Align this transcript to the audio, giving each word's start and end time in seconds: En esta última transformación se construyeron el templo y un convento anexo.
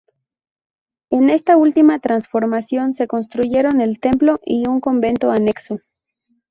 En 1.11 1.29
esta 1.29 1.57
última 1.57 1.99
transformación 1.99 2.95
se 2.95 3.05
construyeron 3.07 3.81
el 3.81 3.99
templo 3.99 4.39
y 4.43 4.67
un 4.67 4.79
convento 4.81 5.29
anexo. 5.29 5.77